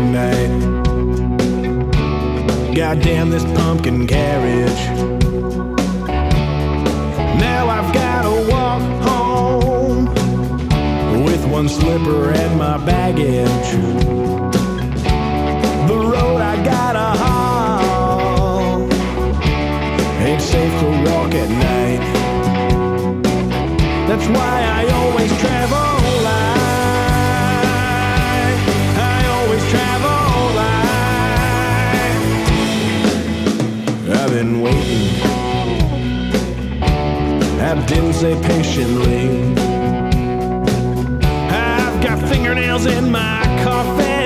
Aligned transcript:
night. 0.00 0.50
Goddamn 2.74 3.30
this 3.30 3.44
pumpkin 3.58 4.06
carriage. 4.06 4.82
Now 7.38 7.68
I've 7.68 7.92
gotta 7.92 8.50
walk 8.50 8.82
home 9.02 10.04
with 11.24 11.44
one 11.46 11.68
slipper 11.68 12.30
and 12.30 12.58
my 12.58 12.76
baggage. 12.84 13.70
The 15.88 15.96
road 15.96 16.40
I 16.40 16.64
gotta 16.64 17.18
haul 17.22 18.82
ain't 20.24 20.42
safe 20.42 20.80
to 20.80 20.86
walk 21.10 21.34
at 21.34 21.50
night. 21.70 22.02
That's 24.08 24.26
why 24.28 24.62
I 24.78 24.86
always 24.92 25.30
travel. 25.40 25.79
Say 38.20 38.38
patiently. 38.42 39.54
I've 41.24 42.04
got 42.04 42.18
fingernails 42.28 42.84
in 42.84 43.10
my 43.10 43.40
coffin 43.64 44.19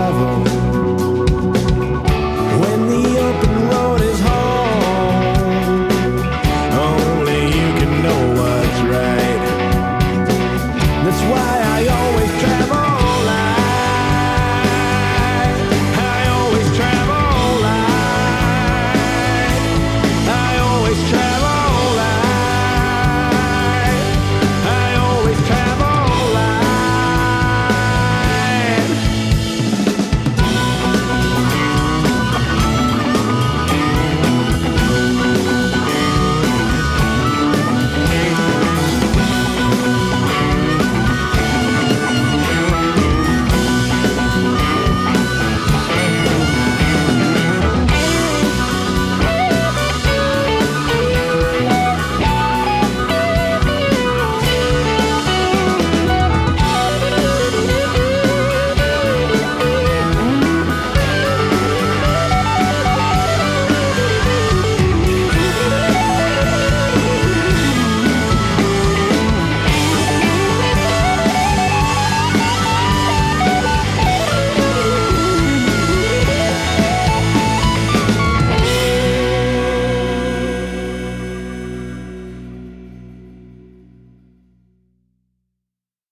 travel 0.00 0.59